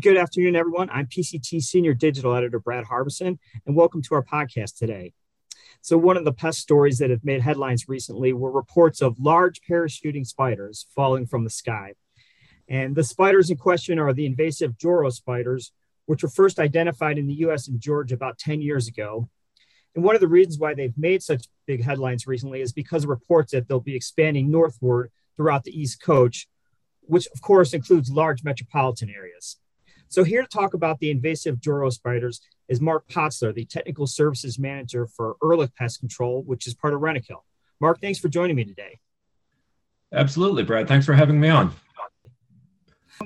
Good 0.00 0.16
afternoon, 0.16 0.56
everyone. 0.56 0.90
I'm 0.90 1.06
PCT 1.06 1.62
Senior 1.62 1.94
Digital 1.94 2.34
Editor 2.34 2.58
Brad 2.58 2.84
Harbison, 2.84 3.38
and 3.64 3.76
welcome 3.76 4.02
to 4.02 4.16
our 4.16 4.24
podcast 4.24 4.76
today. 4.76 5.12
So, 5.82 5.96
one 5.96 6.16
of 6.16 6.24
the 6.24 6.32
pest 6.32 6.58
stories 6.58 6.98
that 6.98 7.10
have 7.10 7.24
made 7.24 7.42
headlines 7.42 7.88
recently 7.88 8.32
were 8.32 8.50
reports 8.50 9.00
of 9.00 9.20
large 9.20 9.60
parachuting 9.70 10.26
spiders 10.26 10.88
falling 10.96 11.26
from 11.26 11.44
the 11.44 11.50
sky. 11.50 11.92
And 12.68 12.96
the 12.96 13.04
spiders 13.04 13.50
in 13.50 13.56
question 13.56 14.00
are 14.00 14.12
the 14.12 14.26
invasive 14.26 14.76
Joro 14.76 15.10
spiders, 15.10 15.70
which 16.06 16.24
were 16.24 16.28
first 16.28 16.58
identified 16.58 17.16
in 17.16 17.28
the 17.28 17.34
US 17.46 17.68
and 17.68 17.80
Georgia 17.80 18.16
about 18.16 18.38
10 18.38 18.62
years 18.62 18.88
ago. 18.88 19.28
And 19.94 20.02
one 20.02 20.16
of 20.16 20.20
the 20.20 20.26
reasons 20.26 20.58
why 20.58 20.74
they've 20.74 20.98
made 20.98 21.22
such 21.22 21.46
big 21.68 21.84
headlines 21.84 22.26
recently 22.26 22.62
is 22.62 22.72
because 22.72 23.04
of 23.04 23.10
reports 23.10 23.52
that 23.52 23.68
they'll 23.68 23.78
be 23.78 23.94
expanding 23.94 24.50
northward 24.50 25.12
throughout 25.36 25.62
the 25.62 25.80
East 25.80 26.02
Coast, 26.02 26.48
which 27.02 27.28
of 27.32 27.40
course 27.42 27.72
includes 27.72 28.10
large 28.10 28.42
metropolitan 28.42 29.08
areas. 29.08 29.58
So, 30.08 30.22
here 30.24 30.42
to 30.42 30.48
talk 30.48 30.74
about 30.74 30.98
the 31.00 31.10
invasive 31.10 31.60
Joro 31.60 31.90
spiders 31.90 32.40
is 32.68 32.80
Marc 32.80 33.08
Potzler, 33.08 33.54
the 33.54 33.64
Technical 33.64 34.06
Services 34.06 34.58
Manager 34.58 35.06
for 35.06 35.36
Ehrlich 35.42 35.74
Pest 35.74 36.00
Control, 36.00 36.42
which 36.42 36.66
is 36.66 36.74
part 36.74 36.94
of 36.94 37.00
Rentokil. 37.00 37.42
Marc, 37.80 38.00
thanks 38.00 38.18
for 38.18 38.28
joining 38.28 38.56
me 38.56 38.64
today. 38.64 38.98
Absolutely, 40.12 40.62
Brad. 40.62 40.86
Thanks 40.86 41.06
for 41.06 41.14
having 41.14 41.40
me 41.40 41.48
on. 41.48 41.72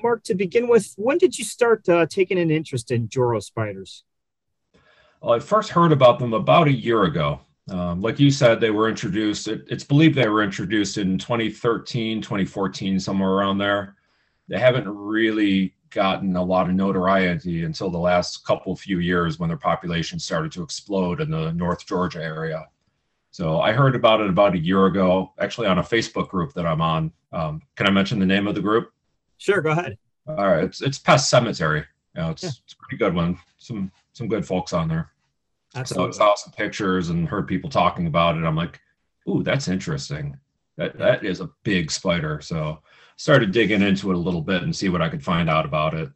Marc, 0.02 0.22
to 0.24 0.34
begin 0.34 0.68
with, 0.68 0.94
when 0.96 1.18
did 1.18 1.38
you 1.38 1.44
start 1.44 1.88
uh, 1.88 2.06
taking 2.06 2.38
an 2.38 2.50
interest 2.50 2.90
in 2.90 3.08
Joro 3.08 3.40
spiders? 3.40 4.04
Well, 5.20 5.34
I 5.34 5.40
first 5.40 5.70
heard 5.70 5.92
about 5.92 6.18
them 6.18 6.32
about 6.32 6.68
a 6.68 6.72
year 6.72 7.04
ago. 7.04 7.40
Um, 7.70 8.00
like 8.00 8.18
you 8.18 8.30
said, 8.30 8.60
they 8.60 8.70
were 8.70 8.88
introduced, 8.88 9.48
it, 9.48 9.64
it's 9.68 9.84
believed 9.84 10.14
they 10.14 10.28
were 10.28 10.42
introduced 10.42 10.96
in 10.96 11.18
2013, 11.18 12.22
2014, 12.22 12.98
somewhere 12.98 13.30
around 13.30 13.58
there. 13.58 13.96
They 14.48 14.58
haven't 14.58 14.88
really 14.88 15.74
gotten 15.90 16.36
a 16.36 16.42
lot 16.42 16.68
of 16.68 16.74
notoriety 16.74 17.64
until 17.64 17.90
the 17.90 17.98
last 17.98 18.44
couple 18.44 18.74
few 18.76 18.98
years 18.98 19.38
when 19.38 19.48
their 19.48 19.56
population 19.56 20.18
started 20.18 20.52
to 20.52 20.62
explode 20.62 21.20
in 21.20 21.30
the 21.30 21.52
North 21.52 21.86
Georgia 21.86 22.22
area. 22.22 22.66
So 23.30 23.60
I 23.60 23.72
heard 23.72 23.94
about 23.94 24.20
it 24.20 24.28
about 24.28 24.54
a 24.54 24.58
year 24.58 24.86
ago, 24.86 25.32
actually 25.38 25.66
on 25.66 25.78
a 25.78 25.82
Facebook 25.82 26.28
group 26.28 26.54
that 26.54 26.66
I'm 26.66 26.80
on. 26.80 27.12
Um, 27.32 27.62
can 27.76 27.86
I 27.86 27.90
mention 27.90 28.18
the 28.18 28.26
name 28.26 28.48
of 28.48 28.54
the 28.54 28.60
group? 28.60 28.92
Sure, 29.36 29.60
go 29.60 29.70
ahead. 29.70 29.96
All 30.26 30.34
right, 30.34 30.64
it's 30.64 30.82
it's 30.82 30.98
Pest 30.98 31.30
Cemetery. 31.30 31.84
You 32.14 32.22
know, 32.22 32.30
it's, 32.30 32.42
yeah. 32.42 32.50
it's 32.64 32.72
a 32.72 32.76
pretty 32.76 32.96
good 32.96 33.14
one. 33.14 33.38
Some 33.58 33.92
some 34.12 34.28
good 34.28 34.44
folks 34.44 34.72
on 34.72 34.88
there. 34.88 35.12
Absolutely. 35.74 36.12
So 36.12 36.24
I 36.24 36.26
saw 36.26 36.34
some 36.34 36.52
pictures 36.52 37.10
and 37.10 37.28
heard 37.28 37.46
people 37.46 37.70
talking 37.70 38.06
about 38.06 38.36
it. 38.36 38.44
I'm 38.44 38.56
like, 38.56 38.80
ooh, 39.28 39.42
that's 39.42 39.68
interesting. 39.68 40.36
That 40.76 40.98
that 40.98 41.24
is 41.24 41.40
a 41.40 41.50
big 41.62 41.90
spider. 41.90 42.40
So 42.40 42.82
started 43.18 43.50
digging 43.50 43.82
into 43.82 44.10
it 44.10 44.14
a 44.14 44.18
little 44.18 44.40
bit 44.40 44.62
and 44.62 44.74
see 44.74 44.88
what 44.88 45.02
I 45.02 45.08
could 45.08 45.22
find 45.22 45.50
out 45.50 45.66
about 45.66 45.92
it. 45.92 46.08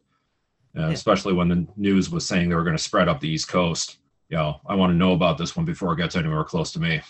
Uh, 0.75 0.87
yeah. 0.87 0.89
Especially 0.89 1.33
when 1.33 1.49
the 1.49 1.67
news 1.75 2.09
was 2.09 2.25
saying 2.25 2.49
they 2.49 2.55
were 2.55 2.63
going 2.63 2.77
to 2.77 2.81
spread 2.81 3.07
up 3.07 3.19
the 3.19 3.29
East 3.29 3.49
Coast. 3.49 3.97
You 4.29 4.37
know, 4.37 4.61
I 4.65 4.73
want 4.73 4.91
to 4.91 4.95
know 4.95 5.11
about 5.11 5.37
this 5.37 5.55
one 5.55 5.65
before 5.65 5.93
it 5.93 5.97
gets 5.97 6.15
anywhere 6.15 6.43
close 6.43 6.71
to 6.71 6.79
me. 6.79 7.01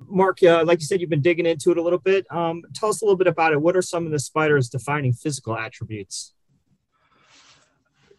Marc, 0.00 0.42
uh, 0.42 0.64
like 0.64 0.80
you 0.80 0.86
said, 0.86 1.00
you've 1.00 1.10
been 1.10 1.20
digging 1.20 1.46
into 1.46 1.70
it 1.70 1.76
a 1.76 1.82
little 1.82 1.98
bit. 1.98 2.26
Um, 2.32 2.62
tell 2.74 2.88
us 2.88 3.02
a 3.02 3.04
little 3.04 3.16
bit 3.16 3.26
about 3.26 3.52
it. 3.52 3.60
What 3.60 3.76
are 3.76 3.82
some 3.82 4.06
of 4.06 4.10
the 4.10 4.18
spider's 4.18 4.68
defining 4.68 5.12
physical 5.12 5.56
attributes? 5.56 6.32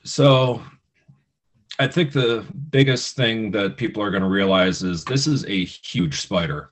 So, 0.03 0.61
I 1.79 1.87
think 1.87 2.11
the 2.11 2.45
biggest 2.69 3.15
thing 3.15 3.51
that 3.51 3.75
people 3.75 4.03
are 4.03 4.11
going 4.11 4.23
to 4.23 4.29
realize 4.29 4.83
is 4.83 5.03
this 5.03 5.25
is 5.25 5.45
a 5.45 5.65
huge 5.65 6.21
spider. 6.21 6.71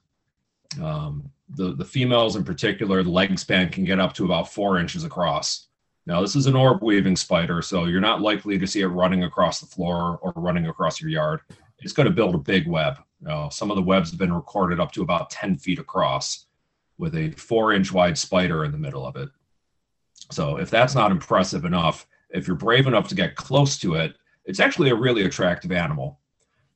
Um, 0.82 1.32
the, 1.50 1.74
the 1.74 1.86
females 1.86 2.36
in 2.36 2.44
particular, 2.44 3.04
the 3.04 3.10
leg 3.10 3.38
span 3.40 3.70
can 3.70 3.86
get 3.86 4.00
up 4.00 4.14
to 4.14 4.26
about 4.26 4.52
four 4.52 4.80
inches 4.80 5.04
across. 5.04 5.68
Now, 6.06 6.22
this 6.22 6.36
is 6.36 6.46
an 6.46 6.56
orb 6.56 6.82
weaving 6.82 7.16
spider, 7.16 7.62
so 7.62 7.86
you're 7.86 8.02
not 8.02 8.22
likely 8.22 8.58
to 8.58 8.68
see 8.68 8.82
it 8.82 8.88
running 8.88 9.24
across 9.24 9.60
the 9.60 9.66
floor 9.66 10.20
or 10.22 10.34
running 10.36 10.68
across 10.68 11.02
your 11.02 11.10
yard. 11.10 11.42
It's 11.80 11.94
going 11.94 12.08
to 12.08 12.14
build 12.14 12.36
a 12.36 12.40
big 12.40 12.68
web. 12.68 13.00
Uh, 13.28 13.50
some 13.50 13.70
of 13.70 13.76
the 13.76 13.84
webs 13.84 14.10
have 14.12 14.20
been 14.20 14.34
recorded 14.34 14.80
up 14.80 14.92
to 14.94 15.02
about 15.02 15.30
10 15.30 15.58
feet 15.58 15.80
across 15.80 16.46
with 16.98 17.16
a 17.16 17.32
four 17.32 17.74
inch 17.74 17.92
wide 17.92 18.18
spider 18.18 18.64
in 18.64 18.72
the 18.72 18.78
middle 18.78 19.06
of 19.06 19.16
it. 19.16 19.30
So, 20.32 20.58
if 20.58 20.70
that's 20.70 20.96
not 20.96 21.12
impressive 21.12 21.66
enough, 21.66 22.08
if 22.30 22.48
you're 22.48 22.56
brave 22.56 22.88
enough 22.88 23.08
to 23.10 23.16
get 23.16 23.36
close 23.36 23.78
to 23.80 23.96
it, 23.96 24.16
it's 24.46 24.60
actually 24.60 24.90
a 24.90 24.96
really 24.96 25.24
attractive 25.26 25.72
animal. 25.72 26.20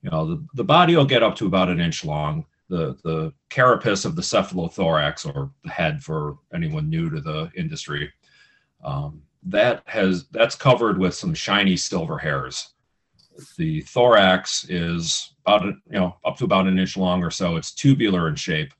You 0.01 0.09
know, 0.09 0.25
the, 0.27 0.45
the 0.55 0.63
body 0.63 0.95
will 0.95 1.05
get 1.05 1.23
up 1.23 1.35
to 1.37 1.47
about 1.47 1.69
an 1.69 1.79
inch 1.79 2.03
long 2.03 2.45
the 2.71 2.97
the 3.03 3.33
carapace 3.49 4.05
of 4.05 4.15
the 4.15 4.21
cephalothorax 4.21 5.25
or 5.25 5.51
the 5.63 5.69
head 5.69 6.01
for 6.01 6.37
anyone 6.53 6.89
new 6.89 7.09
to 7.09 7.19
the 7.19 7.51
industry 7.55 8.11
um, 8.83 9.21
that 9.43 9.83
has 9.85 10.25
that's 10.31 10.55
covered 10.55 10.97
with 10.97 11.13
some 11.13 11.33
shiny 11.33 11.75
silver 11.75 12.17
hairs. 12.17 12.69
The 13.57 13.81
thorax 13.81 14.65
is 14.69 15.33
about 15.45 15.65
you 15.65 15.75
know 15.89 16.15
up 16.25 16.37
to 16.37 16.45
about 16.45 16.67
an 16.67 16.79
inch 16.79 16.95
long 16.95 17.23
or 17.23 17.31
so. 17.31 17.57
It's 17.57 17.73
tubular 17.73 18.27
in 18.29 18.35
shape 18.35 18.73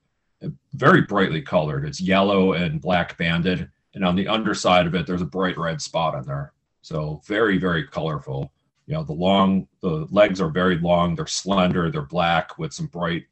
very 0.74 1.02
brightly 1.02 1.42
colored. 1.42 1.86
It's 1.86 2.02
yellow 2.02 2.54
and 2.54 2.82
black 2.82 3.18
banded 3.18 3.70
and 3.94 4.06
on 4.06 4.16
the 4.16 4.28
underside 4.28 4.88
of 4.88 4.96
it 4.96 5.06
there's 5.06 5.22
a 5.22 5.26
bright 5.26 5.58
red 5.58 5.82
spot 5.82 6.16
on 6.16 6.24
there. 6.24 6.54
So 6.82 7.22
very 7.26 7.58
very 7.58 7.86
colorful. 7.86 8.54
You 8.88 8.96
know 8.96 9.04
the 9.04 9.14
long 9.14 9.68
the 9.82 10.08
legs 10.12 10.40
are 10.40 10.50
very 10.50 10.78
long 10.78 11.16
they're 11.16 11.28
slender 11.28 11.92
they're 11.92 12.02
black 12.04 12.58
with 12.58 12.74
some 12.74 12.88
bright 12.88 13.26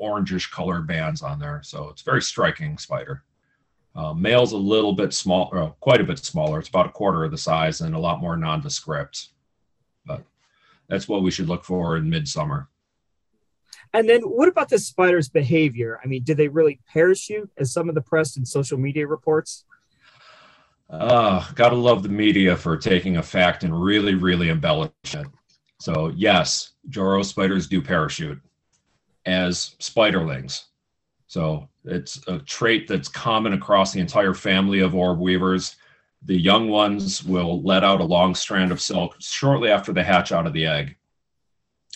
orangish 0.00 0.50
colored 0.50 0.86
bands 0.86 1.22
on 1.22 1.38
there. 1.38 1.60
So 1.62 1.88
it's 1.88 2.02
very 2.02 2.22
striking 2.22 2.78
spider. 2.78 3.22
Uh, 3.96 4.12
male's 4.12 4.52
a 4.52 4.56
little 4.56 4.92
bit 4.92 5.12
small, 5.12 5.50
uh, 5.52 5.70
quite 5.80 6.00
a 6.00 6.04
bit 6.04 6.18
smaller. 6.18 6.58
It's 6.58 6.68
about 6.68 6.86
a 6.86 6.90
quarter 6.90 7.24
of 7.24 7.30
the 7.30 7.38
size 7.38 7.80
and 7.80 7.94
a 7.94 7.98
lot 7.98 8.20
more 8.20 8.36
nondescript. 8.36 9.28
But 10.04 10.24
that's 10.88 11.08
what 11.08 11.22
we 11.22 11.30
should 11.30 11.48
look 11.48 11.64
for 11.64 11.96
in 11.96 12.10
midsummer. 12.10 12.68
And 13.92 14.08
then 14.08 14.22
what 14.22 14.48
about 14.48 14.68
the 14.68 14.78
spider's 14.78 15.28
behavior? 15.28 16.00
I 16.02 16.08
mean, 16.08 16.24
did 16.24 16.36
they 16.36 16.48
really 16.48 16.80
parachute 16.92 17.50
as 17.56 17.72
some 17.72 17.88
of 17.88 17.94
the 17.94 18.00
press 18.00 18.36
and 18.36 18.46
social 18.46 18.76
media 18.76 19.06
reports? 19.06 19.64
Uh, 20.90 21.48
gotta 21.54 21.76
love 21.76 22.02
the 22.02 22.08
media 22.08 22.56
for 22.56 22.76
taking 22.76 23.16
a 23.16 23.22
fact 23.22 23.62
and 23.62 23.82
really, 23.82 24.14
really 24.14 24.50
embellishing 24.50 25.20
it. 25.20 25.26
So 25.78 26.08
yes, 26.16 26.72
Joro 26.88 27.22
spiders 27.22 27.68
do 27.68 27.80
parachute 27.80 28.40
as 29.26 29.76
spiderlings. 29.80 30.64
So 31.26 31.68
it's 31.84 32.20
a 32.28 32.38
trait 32.38 32.86
that's 32.86 33.08
common 33.08 33.52
across 33.52 33.92
the 33.92 34.00
entire 34.00 34.34
family 34.34 34.80
of 34.80 34.94
orb 34.94 35.18
weavers. 35.18 35.76
The 36.22 36.36
young 36.36 36.68
ones 36.68 37.24
will 37.24 37.62
let 37.62 37.84
out 37.84 38.00
a 38.00 38.04
long 38.04 38.34
strand 38.34 38.72
of 38.72 38.80
silk 38.80 39.16
shortly 39.18 39.70
after 39.70 39.92
they 39.92 40.04
hatch 40.04 40.32
out 40.32 40.46
of 40.46 40.52
the 40.52 40.66
egg. 40.66 40.96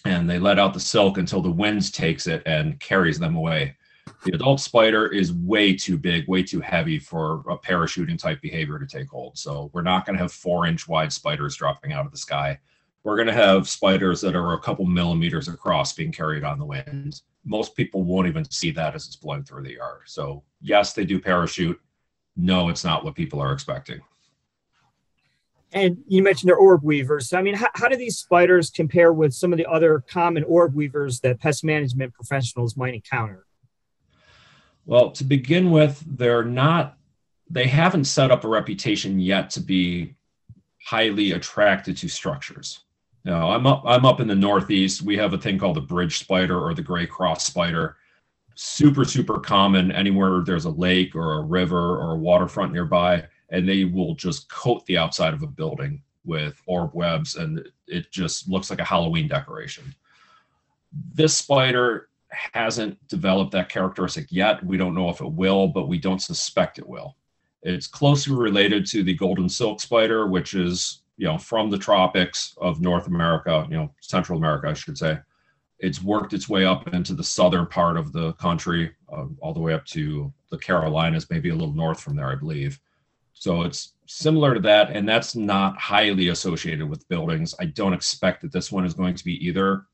And 0.04 0.28
they 0.28 0.38
let 0.38 0.58
out 0.58 0.74
the 0.74 0.80
silk 0.80 1.18
until 1.18 1.42
the 1.42 1.50
wind 1.50 1.92
takes 1.92 2.26
it 2.26 2.42
and 2.46 2.78
carries 2.80 3.18
them 3.18 3.36
away. 3.36 3.76
The 4.24 4.34
adult 4.34 4.60
spider 4.60 5.06
is 5.06 5.32
way 5.32 5.74
too 5.74 5.98
big, 5.98 6.26
way 6.28 6.42
too 6.42 6.60
heavy 6.60 6.98
for 6.98 7.44
a 7.48 7.58
parachuting 7.58 8.18
type 8.18 8.40
behavior 8.40 8.78
to 8.78 8.86
take 8.86 9.08
hold. 9.08 9.36
So 9.36 9.70
we're 9.72 9.82
not 9.82 10.06
going 10.06 10.16
to 10.16 10.22
have 10.22 10.32
four 10.32 10.66
inch 10.66 10.88
wide 10.88 11.12
spiders 11.12 11.56
dropping 11.56 11.92
out 11.92 12.06
of 12.06 12.12
the 12.12 12.18
sky 12.18 12.58
we're 13.08 13.16
going 13.16 13.26
to 13.26 13.32
have 13.32 13.66
spiders 13.66 14.20
that 14.20 14.36
are 14.36 14.52
a 14.52 14.60
couple 14.60 14.84
millimeters 14.84 15.48
across 15.48 15.94
being 15.94 16.12
carried 16.12 16.44
on 16.44 16.58
the 16.58 16.64
wind. 16.66 17.22
Most 17.42 17.74
people 17.74 18.04
won't 18.04 18.28
even 18.28 18.44
see 18.50 18.70
that 18.72 18.94
as 18.94 19.06
it's 19.06 19.16
blowing 19.16 19.44
through 19.44 19.62
the 19.62 19.76
yard. 19.76 20.02
So, 20.04 20.44
yes, 20.60 20.92
they 20.92 21.06
do 21.06 21.18
parachute. 21.18 21.80
No, 22.36 22.68
it's 22.68 22.84
not 22.84 23.06
what 23.06 23.14
people 23.14 23.40
are 23.40 23.54
expecting. 23.54 24.02
And 25.72 26.04
you 26.06 26.22
mentioned 26.22 26.50
they're 26.50 26.56
orb 26.56 26.84
weavers. 26.84 27.32
I 27.32 27.40
mean, 27.40 27.54
how, 27.54 27.68
how 27.76 27.88
do 27.88 27.96
these 27.96 28.18
spiders 28.18 28.68
compare 28.68 29.10
with 29.10 29.32
some 29.32 29.54
of 29.54 29.56
the 29.56 29.64
other 29.64 30.04
common 30.06 30.44
orb 30.44 30.74
weavers 30.74 31.20
that 31.20 31.40
pest 31.40 31.64
management 31.64 32.12
professionals 32.12 32.76
might 32.76 32.92
encounter? 32.92 33.46
Well, 34.84 35.12
to 35.12 35.24
begin 35.24 35.70
with, 35.70 36.04
they're 36.06 36.44
not, 36.44 36.98
they 37.48 37.68
haven't 37.68 38.04
set 38.04 38.30
up 38.30 38.44
a 38.44 38.48
reputation 38.48 39.18
yet 39.18 39.48
to 39.52 39.62
be 39.62 40.14
highly 40.84 41.32
attracted 41.32 41.96
to 41.96 42.08
structures. 42.08 42.80
I'm 43.36 43.66
up. 43.66 43.82
I'm 43.84 44.04
up 44.04 44.20
in 44.20 44.28
the 44.28 44.34
Northeast. 44.34 45.02
We 45.02 45.16
have 45.16 45.32
a 45.32 45.38
thing 45.38 45.58
called 45.58 45.76
the 45.76 45.82
bridge 45.82 46.18
spider 46.18 46.58
or 46.58 46.74
the 46.74 46.82
gray 46.82 47.06
cross 47.06 47.44
spider. 47.46 47.96
Super, 48.54 49.04
super 49.04 49.38
common 49.38 49.92
anywhere 49.92 50.42
there's 50.44 50.64
a 50.64 50.70
lake 50.70 51.14
or 51.14 51.34
a 51.34 51.42
river 51.42 51.96
or 51.98 52.12
a 52.12 52.18
waterfront 52.18 52.72
nearby, 52.72 53.24
and 53.50 53.68
they 53.68 53.84
will 53.84 54.14
just 54.14 54.48
coat 54.50 54.84
the 54.86 54.98
outside 54.98 55.34
of 55.34 55.42
a 55.42 55.46
building 55.46 56.02
with 56.24 56.60
orb 56.66 56.90
webs, 56.92 57.36
and 57.36 57.66
it 57.86 58.10
just 58.10 58.48
looks 58.48 58.70
like 58.70 58.80
a 58.80 58.84
Halloween 58.84 59.28
decoration. 59.28 59.94
This 61.14 61.36
spider 61.36 62.08
hasn't 62.30 63.06
developed 63.08 63.52
that 63.52 63.68
characteristic 63.68 64.26
yet. 64.30 64.64
We 64.64 64.76
don't 64.76 64.94
know 64.94 65.08
if 65.08 65.20
it 65.20 65.32
will, 65.32 65.68
but 65.68 65.88
we 65.88 65.98
don't 65.98 66.20
suspect 66.20 66.78
it 66.78 66.88
will. 66.88 67.16
It's 67.62 67.86
closely 67.86 68.34
related 68.34 68.86
to 68.86 69.02
the 69.02 69.14
golden 69.14 69.48
silk 69.48 69.80
spider, 69.80 70.26
which 70.26 70.54
is 70.54 71.02
you 71.18 71.26
know, 71.26 71.36
from 71.36 71.68
the 71.68 71.76
tropics 71.76 72.56
of 72.60 72.80
North 72.80 73.08
America, 73.08 73.66
you 73.68 73.76
know, 73.76 73.92
Central 74.00 74.38
America, 74.38 74.68
I 74.68 74.74
should 74.74 74.96
say. 74.96 75.18
It's 75.80 76.02
worked 76.02 76.32
its 76.32 76.48
way 76.48 76.64
up 76.64 76.92
into 76.94 77.12
the 77.12 77.24
southern 77.24 77.66
part 77.66 77.96
of 77.96 78.12
the 78.12 78.32
country, 78.34 78.92
uh, 79.12 79.26
all 79.40 79.52
the 79.52 79.60
way 79.60 79.74
up 79.74 79.84
to 79.86 80.32
the 80.50 80.58
Carolinas, 80.58 81.28
maybe 81.28 81.50
a 81.50 81.54
little 81.54 81.74
north 81.74 82.00
from 82.00 82.16
there, 82.16 82.30
I 82.30 82.36
believe. 82.36 82.80
So 83.34 83.62
it's 83.62 83.94
similar 84.06 84.54
to 84.54 84.60
that, 84.60 84.90
and 84.90 85.08
that's 85.08 85.36
not 85.36 85.76
highly 85.76 86.28
associated 86.28 86.88
with 86.88 87.08
buildings. 87.08 87.54
I 87.60 87.66
don't 87.66 87.92
expect 87.92 88.42
that 88.42 88.52
this 88.52 88.72
one 88.72 88.84
is 88.84 88.94
going 88.94 89.14
to 89.14 89.24
be 89.24 89.44
either, 89.46 89.86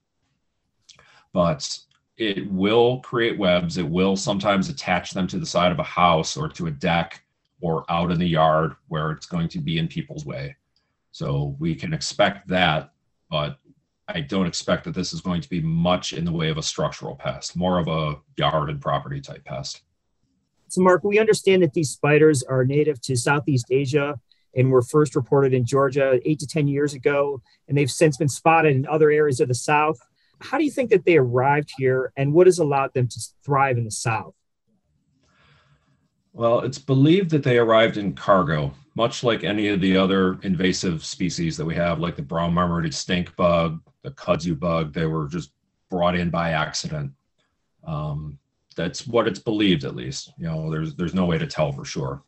but 1.32 1.78
it 2.16 2.50
will 2.50 3.00
create 3.00 3.38
webs. 3.38 3.76
It 3.76 3.88
will 3.88 4.16
sometimes 4.16 4.68
attach 4.68 5.10
them 5.10 5.26
to 5.28 5.38
the 5.38 5.46
side 5.46 5.72
of 5.72 5.78
a 5.78 5.84
house 5.84 6.36
or 6.36 6.48
to 6.50 6.66
a 6.66 6.70
deck 6.70 7.22
or 7.60 7.84
out 7.90 8.10
in 8.10 8.18
the 8.18 8.28
yard 8.28 8.74
where 8.88 9.10
it's 9.10 9.26
going 9.26 9.48
to 9.48 9.58
be 9.58 9.78
in 9.78 9.88
people's 9.88 10.24
way. 10.24 10.56
So 11.14 11.54
we 11.60 11.76
can 11.76 11.94
expect 11.94 12.48
that, 12.48 12.90
but 13.30 13.58
I 14.08 14.20
don't 14.20 14.48
expect 14.48 14.82
that 14.82 14.94
this 14.94 15.12
is 15.12 15.20
going 15.20 15.42
to 15.42 15.48
be 15.48 15.60
much 15.60 16.12
in 16.12 16.24
the 16.24 16.32
way 16.32 16.48
of 16.48 16.58
a 16.58 16.62
structural 16.62 17.14
pest, 17.14 17.54
more 17.54 17.78
of 17.78 17.86
a 17.86 18.16
yard 18.36 18.68
and 18.68 18.80
property 18.80 19.20
type 19.20 19.44
pest. 19.44 19.82
So, 20.66 20.82
Marc, 20.82 21.04
we 21.04 21.20
understand 21.20 21.62
that 21.62 21.72
these 21.72 21.90
spiders 21.90 22.42
are 22.42 22.64
native 22.64 23.00
to 23.02 23.16
Southeast 23.16 23.66
Asia 23.70 24.18
and 24.56 24.72
were 24.72 24.82
first 24.82 25.14
reported 25.14 25.54
in 25.54 25.64
Georgia 25.64 26.18
eight 26.24 26.40
to 26.40 26.48
10 26.48 26.66
years 26.66 26.94
ago, 26.94 27.40
and 27.68 27.78
they've 27.78 27.88
since 27.88 28.16
been 28.16 28.28
spotted 28.28 28.74
in 28.74 28.84
other 28.84 29.12
areas 29.12 29.38
of 29.38 29.46
the 29.46 29.54
South. 29.54 30.00
How 30.40 30.58
do 30.58 30.64
you 30.64 30.70
think 30.72 30.90
that 30.90 31.04
they 31.04 31.16
arrived 31.16 31.70
here, 31.78 32.12
and 32.16 32.32
what 32.32 32.48
has 32.48 32.58
allowed 32.58 32.92
them 32.92 33.06
to 33.06 33.20
thrive 33.44 33.78
in 33.78 33.84
the 33.84 33.92
South? 33.92 34.34
Well, 36.34 36.60
it's 36.60 36.80
believed 36.80 37.30
that 37.30 37.44
they 37.44 37.58
arrived 37.58 37.96
in 37.96 38.12
cargo, 38.12 38.74
much 38.96 39.22
like 39.22 39.44
any 39.44 39.68
of 39.68 39.80
the 39.80 39.96
other 39.96 40.40
invasive 40.42 41.04
species 41.04 41.56
that 41.56 41.64
we 41.64 41.76
have, 41.76 42.00
like 42.00 42.16
the 42.16 42.22
brown 42.22 42.52
marmorated 42.52 42.92
stink 42.92 43.34
bug, 43.36 43.80
the 44.02 44.10
kudzu 44.10 44.58
bug. 44.58 44.92
They 44.92 45.06
were 45.06 45.28
just 45.28 45.52
brought 45.90 46.16
in 46.16 46.30
by 46.30 46.50
accident. 46.50 47.12
Um, 47.86 48.36
that's 48.74 49.06
what 49.06 49.28
it's 49.28 49.38
believed, 49.38 49.84
at 49.84 49.94
least. 49.94 50.32
You 50.36 50.46
know, 50.46 50.72
there's 50.72 50.96
there's 50.96 51.14
no 51.14 51.24
way 51.24 51.38
to 51.38 51.46
tell 51.46 51.70
for 51.70 51.84
sure. 51.84 52.24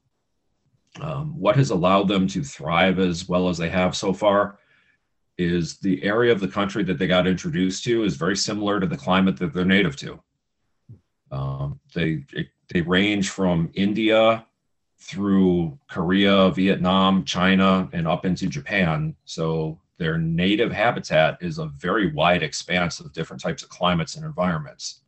Um, 1.01 1.37
what 1.37 1.57
has 1.57 1.71
allowed 1.71 2.07
them 2.07 2.29
to 2.29 2.45
thrive 2.45 3.01
as 3.01 3.29
well 3.29 3.49
as 3.49 3.59
they 3.59 3.69
have 3.69 3.97
so 3.97 4.13
far 4.13 4.61
is 5.37 5.79
the 5.79 6.01
area 6.05 6.31
of 6.31 6.39
the 6.39 6.49
country 6.49 6.85
that 6.85 6.99
they 6.99 7.09
got 7.09 7.27
introduced 7.27 7.83
to 7.85 8.05
is 8.05 8.15
very 8.15 8.37
similar 8.37 8.79
to 8.79 8.87
the 8.87 8.97
climate 8.97 9.37
that 9.39 9.53
they're 9.53 9.65
native 9.65 9.97
to. 9.97 10.23
Um, 11.31 11.81
they 11.95 12.25
they 12.69 12.81
range 12.83 13.31
from 13.31 13.71
India 13.75 14.47
through 14.99 15.79
Korea, 15.89 16.51
Vietnam, 16.51 17.25
China, 17.25 17.89
and 17.93 18.09
up 18.09 18.25
into 18.25 18.47
Japan. 18.47 19.15
So 19.25 19.79
their 19.99 20.19
native 20.19 20.73
habitat 20.73 21.39
is 21.41 21.59
a 21.59 21.67
very 21.67 22.13
wide 22.13 22.43
expanse 22.43 23.01
of 23.01 23.13
different 23.13 23.43
types 23.43 23.63
of 23.63 23.69
climates 23.69 24.17
and 24.17 24.25
environments. 24.25 25.01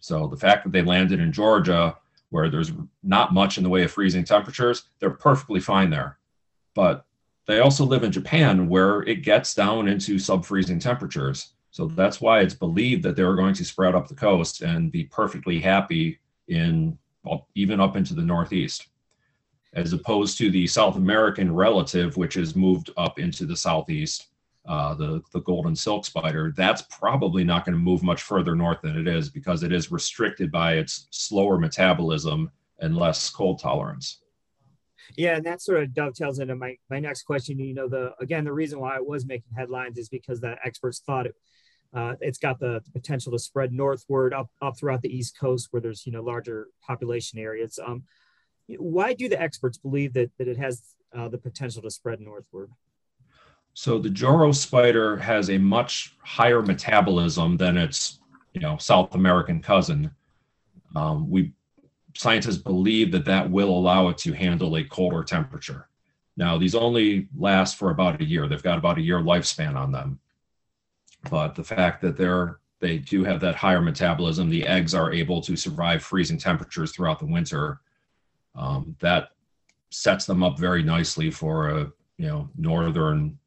So 0.00 0.26
the 0.26 0.36
fact 0.36 0.64
that 0.64 0.72
they 0.72 0.82
landed 0.82 1.20
in 1.20 1.32
Georgia, 1.32 1.96
where 2.30 2.50
there's 2.50 2.72
not 3.02 3.32
much 3.32 3.58
in 3.58 3.64
the 3.64 3.70
way 3.70 3.84
of 3.84 3.92
freezing 3.92 4.24
temperatures, 4.24 4.84
they're 4.98 5.10
perfectly 5.10 5.60
fine 5.60 5.90
there. 5.90 6.18
But 6.74 7.06
they 7.46 7.60
also 7.60 7.84
live 7.84 8.02
in 8.02 8.12
Japan, 8.12 8.68
where 8.68 9.02
it 9.02 9.22
gets 9.22 9.54
down 9.54 9.88
into 9.88 10.18
sub-freezing 10.18 10.78
temperatures. 10.78 11.53
So 11.74 11.88
that's 11.88 12.20
why 12.20 12.38
it's 12.38 12.54
believed 12.54 13.02
that 13.02 13.16
they're 13.16 13.34
going 13.34 13.54
to 13.54 13.64
spread 13.64 13.96
up 13.96 14.06
the 14.06 14.14
coast 14.14 14.62
and 14.62 14.92
be 14.92 15.06
perfectly 15.06 15.58
happy 15.58 16.20
in 16.46 16.96
well, 17.24 17.48
even 17.56 17.80
up 17.80 17.96
into 17.96 18.14
the 18.14 18.22
Northeast 18.22 18.86
as 19.72 19.92
opposed 19.92 20.38
to 20.38 20.52
the 20.52 20.68
South 20.68 20.94
American 20.94 21.52
relative, 21.52 22.16
which 22.16 22.34
has 22.34 22.54
moved 22.54 22.90
up 22.96 23.18
into 23.18 23.44
the 23.44 23.56
southeast, 23.56 24.28
uh, 24.66 24.94
the, 24.94 25.20
the 25.32 25.40
golden 25.40 25.74
silk 25.74 26.04
spider, 26.04 26.54
that's 26.56 26.82
probably 26.82 27.42
not 27.42 27.64
going 27.64 27.74
to 27.74 27.82
move 27.82 28.04
much 28.04 28.22
further 28.22 28.54
north 28.54 28.80
than 28.80 28.96
it 28.96 29.08
is 29.08 29.28
because 29.28 29.64
it 29.64 29.72
is 29.72 29.90
restricted 29.90 30.52
by 30.52 30.74
its 30.74 31.08
slower 31.10 31.58
metabolism 31.58 32.52
and 32.78 32.96
less 32.96 33.30
cold 33.30 33.58
tolerance. 33.58 34.20
Yeah, 35.16 35.38
and 35.38 35.44
that 35.46 35.60
sort 35.60 35.82
of 35.82 35.92
dovetails 35.92 36.38
into 36.38 36.54
my, 36.54 36.76
my 36.88 37.00
next 37.00 37.24
question. 37.24 37.58
You 37.58 37.74
know, 37.74 37.88
the 37.88 38.12
again, 38.20 38.44
the 38.44 38.52
reason 38.52 38.78
why 38.78 38.94
it 38.94 39.04
was 39.04 39.26
making 39.26 39.50
headlines 39.56 39.98
is 39.98 40.08
because 40.08 40.40
the 40.40 40.54
experts 40.64 41.02
thought 41.04 41.26
it, 41.26 41.34
uh, 41.94 42.14
it's 42.20 42.38
got 42.38 42.58
the, 42.58 42.82
the, 42.84 42.90
potential 42.90 43.30
to 43.30 43.38
spread 43.38 43.72
northward 43.72 44.34
up 44.34 44.50
up 44.60 44.76
throughout 44.76 45.00
the 45.02 45.16
East 45.16 45.38
Coast, 45.38 45.68
where 45.70 45.80
there's 45.80 46.04
you 46.04 46.12
know 46.12 46.22
larger 46.22 46.68
population 46.84 47.38
areas. 47.38 47.78
Um, 47.84 48.02
why 48.66 49.12
do 49.12 49.28
the 49.28 49.40
experts 49.40 49.78
believe 49.78 50.12
that, 50.14 50.30
that 50.38 50.48
it 50.48 50.56
has 50.56 50.82
uh, 51.16 51.28
the 51.28 51.38
potential 51.38 51.82
to 51.82 51.90
spread 51.90 52.20
northward? 52.20 52.70
So 53.74 53.98
the 53.98 54.10
Joro 54.10 54.52
spider 54.52 55.16
has 55.16 55.50
a 55.50 55.58
much 55.58 56.14
higher 56.20 56.62
metabolism 56.62 57.56
than 57.56 57.76
its, 57.76 58.20
you 58.54 58.60
know, 58.60 58.76
South 58.78 59.14
American 59.14 59.60
cousin. 59.60 60.10
Um, 60.96 61.28
we 61.28 61.52
scientists 62.16 62.58
believe 62.58 63.10
that 63.12 63.24
that 63.24 63.50
will 63.50 63.70
allow 63.70 64.08
it 64.08 64.18
to 64.18 64.32
handle 64.32 64.76
a 64.76 64.84
colder 64.84 65.24
temperature. 65.24 65.88
Now 66.36 66.58
these 66.58 66.74
only 66.74 67.28
last 67.36 67.76
for 67.76 67.90
about 67.90 68.20
a 68.20 68.24
year. 68.24 68.48
They've 68.48 68.62
got 68.62 68.78
about 68.78 68.98
a 68.98 69.02
year 69.02 69.20
lifespan 69.20 69.76
on 69.76 69.92
them. 69.92 70.20
But 71.30 71.54
the 71.54 71.64
fact 71.64 72.00
that 72.02 72.16
they're 72.16 72.60
they 72.80 72.98
do 72.98 73.24
have 73.24 73.40
that 73.40 73.54
higher 73.54 73.80
metabolism, 73.80 74.50
the 74.50 74.66
eggs 74.66 74.94
are 74.94 75.12
able 75.12 75.40
to 75.40 75.56
survive 75.56 76.02
freezing 76.02 76.36
temperatures 76.36 76.92
throughout 76.92 77.18
the 77.18 77.26
winter 77.26 77.80
um, 78.54 78.94
that 79.00 79.30
sets 79.90 80.26
them 80.26 80.42
up 80.42 80.58
very 80.58 80.82
nicely 80.82 81.30
for 81.30 81.68
a 81.68 81.92
you 82.18 82.26
know 82.26 82.48
northern 82.56 83.38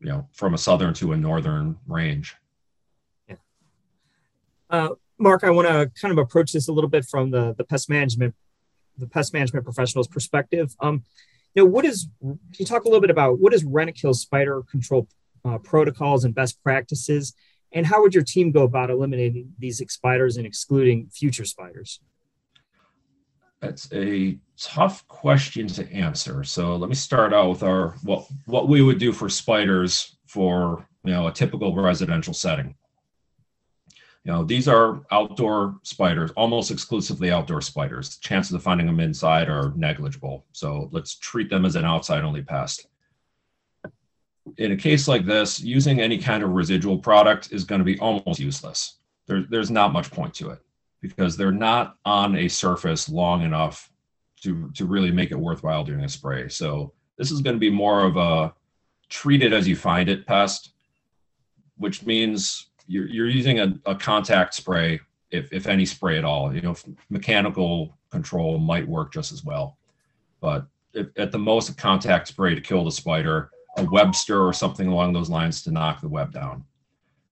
you 0.00 0.08
know 0.08 0.28
from 0.32 0.54
a 0.54 0.58
southern 0.58 0.92
to 0.92 1.12
a 1.12 1.16
northern 1.16 1.76
range 1.86 2.36
yeah. 3.28 3.36
uh, 4.70 4.90
marc 5.18 5.44
i 5.44 5.50
want 5.50 5.66
to 5.66 5.90
kind 6.00 6.12
of 6.12 6.18
approach 6.18 6.52
this 6.52 6.68
a 6.68 6.72
little 6.72 6.90
bit 6.90 7.04
from 7.06 7.30
the 7.30 7.54
the 7.54 7.64
pest 7.64 7.88
management 7.88 8.34
the 8.98 9.06
pest 9.06 9.32
management 9.32 9.64
professional's 9.64 10.08
perspective 10.08 10.74
um 10.80 11.02
you 11.54 11.62
know 11.62 11.66
what 11.66 11.84
is 11.86 12.08
can 12.20 12.38
you 12.58 12.66
talk 12.66 12.84
a 12.84 12.88
little 12.88 13.00
bit 13.00 13.10
about 13.10 13.38
what 13.38 13.54
is 13.54 13.64
Rentokil's 13.64 14.20
spider 14.20 14.62
control 14.70 15.08
uh, 15.44 15.58
protocols 15.58 16.24
and 16.24 16.34
best 16.34 16.62
practices 16.62 17.34
and 17.74 17.86
how 17.86 18.02
would 18.02 18.14
your 18.14 18.24
team 18.24 18.52
go 18.52 18.62
about 18.64 18.90
eliminating 18.90 19.52
these 19.58 19.82
spiders 19.88 20.36
and 20.36 20.46
excluding 20.46 21.08
future 21.10 21.44
spiders 21.44 22.00
that's 23.62 23.88
a 23.92 24.38
tough 24.58 25.06
question 25.06 25.68
to 25.68 25.90
answer. 25.92 26.42
So 26.42 26.76
let 26.76 26.88
me 26.88 26.96
start 26.96 27.32
out 27.32 27.48
with 27.48 27.62
our 27.62 27.90
what 28.02 28.26
what 28.46 28.68
we 28.68 28.82
would 28.82 28.98
do 28.98 29.12
for 29.12 29.28
spiders 29.28 30.16
for 30.26 30.86
you 31.04 31.12
know 31.12 31.28
a 31.28 31.32
typical 31.32 31.74
residential 31.74 32.34
setting. 32.34 32.74
You 34.24 34.32
know, 34.32 34.44
these 34.44 34.68
are 34.68 35.02
outdoor 35.10 35.78
spiders, 35.84 36.32
almost 36.32 36.70
exclusively 36.70 37.30
outdoor 37.30 37.60
spiders. 37.60 38.18
Chances 38.18 38.52
of 38.52 38.62
finding 38.62 38.86
them 38.86 39.00
inside 39.00 39.48
are 39.48 39.72
negligible. 39.76 40.44
So 40.52 40.88
let's 40.92 41.16
treat 41.16 41.48
them 41.48 41.64
as 41.64 41.76
an 41.76 41.84
outside 41.84 42.24
only 42.24 42.42
pest. 42.42 42.86
In 44.58 44.72
a 44.72 44.76
case 44.76 45.06
like 45.08 45.24
this, 45.24 45.60
using 45.60 46.00
any 46.00 46.18
kind 46.18 46.42
of 46.42 46.50
residual 46.50 46.98
product 46.98 47.52
is 47.52 47.64
going 47.64 47.78
to 47.78 47.84
be 47.84 47.98
almost 47.98 48.40
useless. 48.40 48.96
There, 49.26 49.44
there's 49.48 49.70
not 49.70 49.92
much 49.92 50.10
point 50.10 50.34
to 50.34 50.50
it 50.50 50.60
because 51.00 51.36
they're 51.36 51.52
not 51.52 51.96
on 52.04 52.36
a 52.36 52.48
surface 52.48 53.08
long 53.08 53.42
enough 53.42 53.90
to, 54.42 54.70
to 54.74 54.84
really 54.84 55.10
make 55.10 55.30
it 55.30 55.38
worthwhile 55.38 55.84
doing 55.84 56.04
a 56.04 56.08
spray. 56.08 56.48
So 56.48 56.92
this 57.16 57.30
is 57.30 57.40
going 57.40 57.56
to 57.56 57.60
be 57.60 57.70
more 57.70 58.04
of 58.04 58.16
a 58.16 58.54
treat 59.08 59.42
it 59.42 59.52
as 59.52 59.68
you 59.68 59.76
find 59.76 60.08
it 60.08 60.26
pest, 60.26 60.72
which 61.76 62.04
means 62.04 62.70
you're, 62.86 63.06
you're 63.06 63.28
using 63.28 63.60
a, 63.60 63.74
a 63.86 63.94
contact 63.94 64.54
spray, 64.54 65.00
if, 65.30 65.52
if 65.52 65.66
any 65.66 65.86
spray 65.86 66.18
at 66.18 66.24
all. 66.24 66.54
You 66.54 66.62
know, 66.62 66.76
mechanical 67.10 67.96
control 68.10 68.58
might 68.58 68.88
work 68.88 69.12
just 69.12 69.32
as 69.32 69.44
well. 69.44 69.76
But 70.40 70.66
if, 70.94 71.08
at 71.16 71.30
the 71.30 71.38
most, 71.38 71.68
a 71.68 71.74
contact 71.74 72.28
spray 72.28 72.54
to 72.54 72.60
kill 72.60 72.84
the 72.84 72.90
spider, 72.92 73.50
a 73.76 73.84
Webster 73.84 74.46
or 74.46 74.52
something 74.52 74.88
along 74.88 75.12
those 75.12 75.30
lines 75.30 75.62
to 75.62 75.70
knock 75.70 76.00
the 76.00 76.08
web 76.08 76.32
down. 76.32 76.64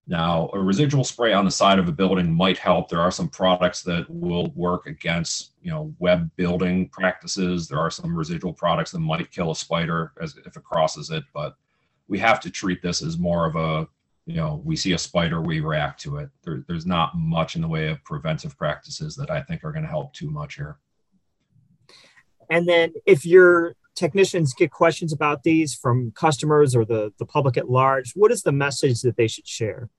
Now, 0.06 0.50
a 0.52 0.58
residual 0.58 1.04
spray 1.04 1.32
on 1.32 1.44
the 1.44 1.52
side 1.52 1.78
of 1.78 1.86
a 1.86 1.92
building 1.92 2.32
might 2.32 2.58
help. 2.58 2.88
There 2.88 3.00
are 3.00 3.12
some 3.12 3.28
products 3.28 3.82
that 3.82 4.06
will 4.08 4.50
work 4.56 4.86
against, 4.86 5.52
you 5.62 5.70
know, 5.70 5.94
web 6.00 6.28
building 6.34 6.88
practices. 6.88 7.68
There 7.68 7.78
are 7.78 7.92
some 7.92 8.16
residual 8.16 8.52
products 8.52 8.90
that 8.90 8.98
might 8.98 9.30
kill 9.30 9.52
a 9.52 9.56
spider 9.56 10.12
as 10.20 10.36
if 10.36 10.56
it 10.56 10.64
crosses 10.64 11.10
it, 11.10 11.22
but 11.32 11.54
we 12.08 12.18
have 12.18 12.40
to 12.40 12.50
treat 12.50 12.82
this 12.82 13.02
as 13.02 13.18
more 13.18 13.46
of 13.46 13.54
a, 13.54 13.86
you 14.26 14.34
know, 14.34 14.60
we 14.64 14.74
see 14.74 14.94
a 14.94 14.98
spider, 14.98 15.40
we 15.40 15.60
react 15.60 16.00
to 16.00 16.16
it. 16.16 16.28
There, 16.42 16.64
there's 16.66 16.86
not 16.86 17.16
much 17.16 17.54
in 17.54 17.62
the 17.62 17.68
way 17.68 17.88
of 17.88 18.02
preventive 18.02 18.58
practices 18.58 19.14
that 19.14 19.30
I 19.30 19.42
think 19.42 19.62
are 19.62 19.72
going 19.72 19.84
to 19.84 19.88
help 19.88 20.12
too 20.12 20.30
much 20.30 20.56
here. 20.56 20.78
And 22.50 22.68
then 22.68 22.94
if 23.06 23.24
your 23.24 23.76
technicians 24.00 24.54
get 24.54 24.70
questions 24.70 25.12
about 25.12 25.42
these 25.42 25.74
from 25.74 26.10
customers 26.12 26.74
or 26.74 26.84
the, 26.84 27.12
the 27.18 27.26
public 27.26 27.56
at 27.56 27.70
large, 27.70 28.12
what 28.14 28.32
is 28.32 28.42
the 28.42 28.50
message 28.50 29.02
that 29.02 29.16
they 29.16 29.28
should 29.28 29.46
share? 29.46 29.90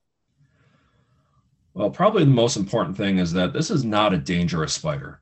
Well, 1.74 1.92
probably 1.92 2.26
the 2.26 2.32
most 2.32 2.58
important 2.58 2.98
thing 2.98 3.20
is 3.20 3.32
that 3.34 3.54
this 3.54 3.70
is 3.70 3.86
not 3.86 4.14
a 4.14 4.18
dangerous 4.18 4.74
spider. 4.74 5.22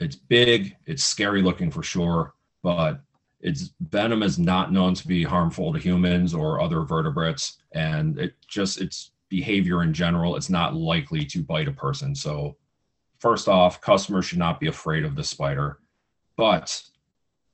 It's 0.00 0.16
big, 0.16 0.76
it's 0.86 1.04
scary 1.04 1.40
looking 1.40 1.70
for 1.70 1.82
sure, 1.82 2.34
but 2.62 3.00
its 3.40 3.70
venom 3.80 4.22
is 4.22 4.38
not 4.38 4.72
known 4.72 4.92
to 4.94 5.08
be 5.08 5.22
harmful 5.22 5.72
to 5.72 5.78
humans 5.78 6.34
or 6.34 6.60
other 6.60 6.82
vertebrates. 6.82 7.58
And 7.72 8.18
it 8.18 8.34
just, 8.46 8.80
its 8.80 9.12
behavior 9.30 9.82
in 9.82 9.94
general, 9.94 10.36
it's 10.36 10.50
not 10.50 10.74
likely 10.74 11.24
to 11.26 11.42
bite 11.42 11.68
a 11.68 11.72
person. 11.72 12.14
So, 12.14 12.56
first 13.18 13.48
off, 13.48 13.80
customers 13.80 14.26
should 14.26 14.38
not 14.38 14.60
be 14.60 14.66
afraid 14.66 15.04
of 15.04 15.14
the 15.14 15.24
spider. 15.24 15.78
But 16.36 16.82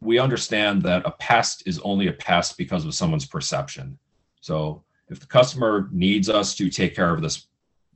we 0.01 0.19
understand 0.19 0.83
that 0.83 1.07
a 1.07 1.11
pest 1.13 1.63
is 1.67 1.79
only 1.81 2.09
a 2.09 2.13
pest 2.13 2.57
because 2.59 2.85
of 2.85 2.95
someone's 2.95 3.27
perception. 3.27 3.99
So 4.41 4.85
if 5.09 5.21
the 5.21 5.27
customer 5.27 5.89
needs 5.93 6.29
us 6.29 6.55
to 6.57 6.69
take 6.69 6.95
care 6.95 7.13
of 7.13 7.23
this 7.23 7.47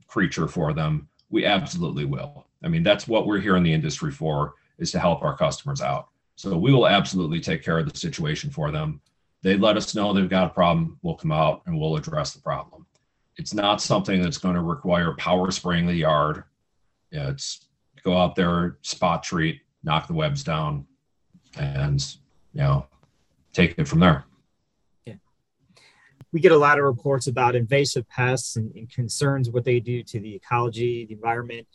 creature 0.07 0.47
for 0.47 0.73
them, 0.73 1.07
we 1.29 1.45
absolutely 1.45 2.05
will. 2.05 2.47
I 2.63 2.67
mean, 2.67 2.83
that's 2.83 3.07
what 3.07 3.25
we're 3.25 3.39
here 3.39 3.55
in 3.55 3.63
the 3.63 3.73
industry 3.73 4.11
for 4.11 4.55
is 4.77 4.91
to 4.91 4.99
help 4.99 5.23
our 5.23 5.37
customers 5.37 5.81
out. 5.81 6.09
So 6.35 6.57
we 6.57 6.73
will 6.73 6.87
absolutely 6.87 7.39
take 7.39 7.63
care 7.63 7.77
of 7.77 7.91
the 7.91 7.97
situation 7.97 8.49
for 8.49 8.71
them. 8.71 8.99
They 9.43 9.57
let 9.57 9.77
us 9.77 9.95
know 9.95 10.13
they've 10.13 10.29
got 10.29 10.47
a 10.47 10.53
problem, 10.53 10.97
we'll 11.01 11.15
come 11.15 11.31
out 11.31 11.61
and 11.65 11.79
we'll 11.79 11.95
address 11.95 12.33
the 12.33 12.41
problem. 12.41 12.85
It's 13.37 13.53
not 13.53 13.81
something 13.81 14.21
that's 14.21 14.37
going 14.37 14.55
to 14.55 14.61
require 14.61 15.13
power 15.13 15.49
spraying 15.51 15.87
the 15.87 15.93
yard. 15.93 16.43
It's 17.11 17.67
go 18.03 18.17
out 18.17 18.35
there, 18.35 18.77
spot 18.81 19.23
treat, 19.23 19.61
knock 19.83 20.07
the 20.07 20.13
webs 20.13 20.43
down, 20.43 20.85
and 21.57 22.01
you 22.53 22.61
know, 22.61 22.85
take 23.53 23.75
it 23.77 23.87
from 23.87 23.99
there. 23.99 24.25
Yeah. 25.05 25.15
We 26.31 26.39
get 26.39 26.51
a 26.51 26.57
lot 26.57 26.77
of 26.77 26.85
reports 26.85 27.27
about 27.27 27.55
invasive 27.55 28.07
pests 28.09 28.55
and, 28.55 28.73
and 28.75 28.89
concerns 28.89 29.49
what 29.49 29.65
they 29.65 29.79
do 29.79 30.03
to 30.03 30.19
the 30.19 30.35
ecology, 30.35 31.05
the 31.05 31.13
environment. 31.13 31.67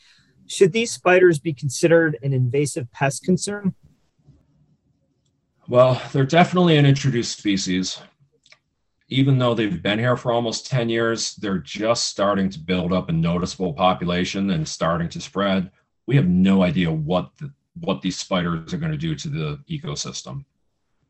Should 0.47 0.73
these 0.73 0.92
spiders 0.92 1.38
be 1.38 1.52
considered 1.52 2.18
an 2.23 2.33
invasive 2.33 2.90
pest 2.92 3.25
concern? 3.25 3.75
Well, 5.68 6.00
they're 6.12 6.25
definitely 6.25 6.76
an 6.76 6.87
introduced 6.87 7.37
species. 7.37 8.00
Even 9.09 9.38
though 9.38 9.54
they've 9.54 9.83
been 9.83 9.99
here 9.99 10.16
for 10.16 10.33
almost 10.33 10.66
10 10.66 10.88
years, 10.88 11.35
they're 11.37 11.59
just 11.59 12.06
starting 12.06 12.49
to 12.50 12.59
build 12.59 12.92
up 12.92 13.09
a 13.09 13.12
noticeable 13.12 13.73
population 13.73 14.50
and 14.50 14.66
starting 14.66 15.09
to 15.11 15.21
spread. 15.21 15.71
We 16.06 16.16
have 16.16 16.28
no 16.28 16.62
idea 16.62 16.90
what 16.90 17.30
the, 17.38 17.52
what 17.80 18.02
these 18.02 18.18
spiders 18.18 18.73
are 18.73 18.78
going 18.78 18.92
to 18.92 18.99
do 18.99 19.14
to 19.14 19.28
the 19.28 19.59
ecosystem. 19.68 20.45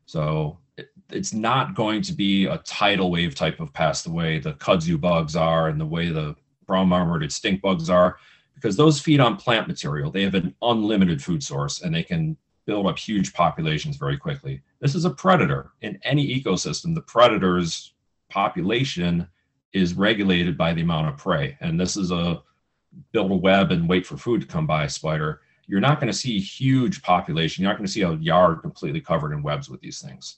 So 0.05 0.57
it, 0.77 0.89
it's 1.09 1.33
not 1.33 1.75
going 1.75 2.01
to 2.03 2.13
be 2.13 2.45
a 2.45 2.57
tidal 2.59 3.11
wave 3.11 3.35
type 3.35 3.59
of 3.59 3.73
pest 3.73 4.05
the 4.05 4.11
way 4.11 4.39
the 4.39 4.53
kudzu 4.53 4.99
bugs 4.99 5.35
are 5.35 5.69
and 5.69 5.79
the 5.79 5.85
way 5.85 6.09
the 6.09 6.35
brown 6.65 6.89
marmorated 6.89 7.31
stink 7.31 7.61
bugs 7.61 7.89
are, 7.89 8.17
because 8.55 8.75
those 8.75 8.99
feed 8.99 9.19
on 9.19 9.37
plant 9.37 9.67
material. 9.67 10.11
They 10.11 10.23
have 10.23 10.35
an 10.35 10.53
unlimited 10.61 11.23
food 11.23 11.43
source 11.43 11.81
and 11.81 11.93
they 11.93 12.03
can 12.03 12.37
build 12.65 12.85
up 12.85 12.99
huge 12.99 13.33
populations 13.33 13.95
very 13.97 14.17
quickly. 14.17 14.61
This 14.79 14.95
is 14.95 15.05
a 15.05 15.09
predator. 15.09 15.71
In 15.81 15.97
any 16.03 16.27
ecosystem, 16.27 16.93
the 16.93 17.01
predator's 17.01 17.93
population 18.29 19.27
is 19.73 19.93
regulated 19.93 20.57
by 20.57 20.73
the 20.73 20.81
amount 20.81 21.07
of 21.07 21.17
prey. 21.17 21.57
And 21.61 21.79
this 21.79 21.95
is 21.95 22.11
a 22.11 22.41
build 23.11 23.31
a 23.31 23.35
web 23.35 23.71
and 23.71 23.87
wait 23.87 24.05
for 24.05 24.17
food 24.17 24.41
to 24.41 24.47
come 24.47 24.65
by 24.65 24.87
spider. 24.87 25.41
You're 25.67 25.81
not 25.81 25.99
going 25.99 26.11
to 26.11 26.17
see 26.17 26.39
huge 26.39 27.01
population. 27.01 27.61
You're 27.61 27.71
not 27.71 27.77
going 27.77 27.87
to 27.87 27.91
see 27.91 28.03
a 28.03 28.13
yard 28.13 28.61
completely 28.61 29.01
covered 29.01 29.33
in 29.33 29.43
webs 29.43 29.69
with 29.69 29.81
these 29.81 30.01
things. 30.01 30.37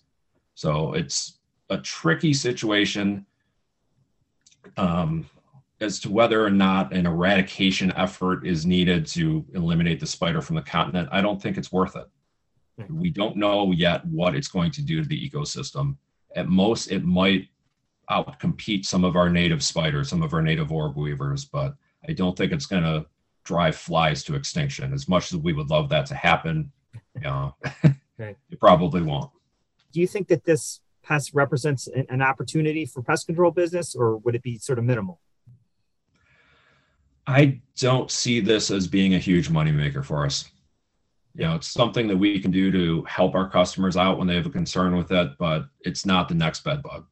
So 0.55 0.93
it's 0.93 1.39
a 1.69 1.77
tricky 1.77 2.33
situation 2.33 3.25
um, 4.77 5.29
as 5.81 6.00
to 6.01 6.12
whether 6.12 6.43
or 6.43 6.50
not 6.50 6.93
an 6.93 7.05
eradication 7.05 7.93
effort 7.95 8.45
is 8.45 8.65
needed 8.65 9.05
to 9.07 9.45
eliminate 9.53 10.00
the 10.00 10.07
spider 10.07 10.41
from 10.41 10.55
the 10.55 10.62
continent. 10.62 11.09
I 11.12 11.21
don't 11.21 11.41
think 11.41 11.57
it's 11.57 11.71
worth 11.71 11.95
it. 11.95 12.07
We 12.89 13.09
don't 13.09 13.36
know 13.36 13.71
yet 13.71 14.05
what 14.05 14.36
it's 14.36 14.48
going 14.48 14.71
to 14.71 14.81
do 14.81 15.01
to 15.01 15.07
the 15.07 15.29
ecosystem. 15.29 15.98
At 16.36 16.48
most, 16.48 16.91
it 16.91 17.03
might 17.03 17.50
outcompete 18.09 18.86
some 18.86 19.03
of 19.03 19.15
our 19.15 19.29
native 19.29 19.62
spiders, 19.62 20.09
some 20.09 20.24
of 20.24 20.33
our 20.33 20.41
native 20.41 20.71
orb 20.71 20.95
weavers, 20.95 21.45
but 21.45 21.75
I 22.07 22.13
don't 22.13 22.38
think 22.38 22.51
it's 22.51 22.65
going 22.65 22.83
to 22.83 23.05
drive 23.50 23.75
flies 23.75 24.24
to 24.24 24.36
extinction. 24.36 24.94
As 24.94 25.08
much 25.08 25.34
as 25.34 25.38
we 25.38 25.53
would 25.53 25.70
love 25.70 25.89
that 25.89 26.06
to 26.08 26.15
happen, 26.15 26.72
you 27.15 27.22
know, 27.22 27.56
okay. 27.86 28.36
it 28.50 28.60
probably 28.60 29.01
won't. 29.01 29.32
Do 29.91 30.00
you 30.00 30.08
think 30.08 30.27
that 30.27 30.46
this 30.46 30.82
pest 31.03 31.32
represents 31.34 31.88
an 31.88 32.22
opportunity 32.22 32.86
for 32.86 33.01
pest 33.01 33.25
control 33.25 33.51
business, 33.51 33.96
or 33.96 34.18
would 34.18 34.36
it 34.36 34.44
be 34.44 34.58
sort 34.58 34.79
of 34.79 34.86
minimal? 34.86 35.20
I 37.25 37.62
don't 37.77 38.10
see 38.10 38.39
this 38.39 38.72
as 38.72 38.88
being 38.88 39.15
a 39.15 39.20
huge 39.20 39.50
moneymaker 39.50 40.03
for 40.06 40.25
us 40.25 40.50
you 41.36 41.46
know, 41.46 41.56
it's 41.56 41.68
something 41.68 42.08
that 42.08 42.18
we 42.18 42.39
can 42.39 42.51
do 42.51 42.72
to 42.72 43.03
help 43.06 43.36
our 43.36 43.50
customers 43.50 43.96
out 43.96 44.18
when 44.18 44.27
they 44.27 44.36
have 44.36 44.46
a 44.46 44.50
concern 44.50 44.98
with 44.98 45.12
it, 45.12 45.38
but 45.38 45.68
it's 45.82 46.06
not 46.06 46.27
the 46.27 46.36
next 46.36 46.63
bed 46.63 46.82
bug. 46.82 47.06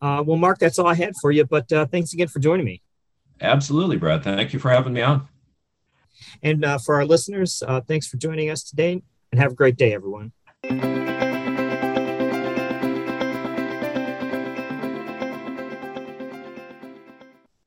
Uh, 0.00 0.22
well, 0.24 0.36
Marc, 0.36 0.58
that's 0.58 0.78
all 0.78 0.86
I 0.86 0.94
had 0.94 1.12
for 1.20 1.32
you, 1.32 1.44
but 1.44 1.70
uh, 1.72 1.86
thanks 1.86 2.12
again 2.12 2.28
for 2.28 2.38
joining 2.38 2.64
me. 2.64 2.82
Absolutely, 3.40 3.96
Brad. 3.96 4.24
Thank 4.24 4.52
you 4.52 4.58
for 4.58 4.70
having 4.70 4.92
me 4.92 5.02
on. 5.02 5.28
And 6.42 6.64
uh, 6.64 6.78
for 6.78 6.96
our 6.96 7.04
listeners, 7.04 7.62
uh, 7.66 7.80
thanks 7.80 8.06
for 8.06 8.16
joining 8.16 8.50
us 8.50 8.62
today 8.62 9.02
and 9.32 9.40
have 9.40 9.52
a 9.52 9.54
great 9.54 9.76
day, 9.76 9.94
everyone. 9.94 10.32